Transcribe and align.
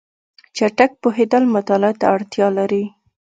چټک 0.55 0.91
پوهېدل 1.01 1.43
مطالعه 1.55 1.93
ته 1.99 2.05
اړتیا 2.15 2.47
لري. 2.57 2.83